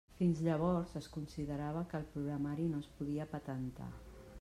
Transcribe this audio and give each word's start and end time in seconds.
Fins 0.19 0.39
llavors, 0.45 0.95
es 1.01 1.09
considerava 1.17 1.85
que 1.93 2.01
el 2.01 2.09
programari 2.17 2.67
no 2.75 2.85
es 2.87 2.91
podia 3.03 3.33
patentar. 3.37 3.97